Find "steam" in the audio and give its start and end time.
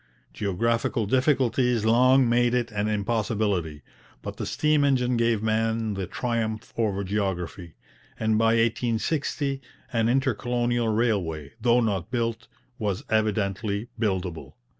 4.47-4.83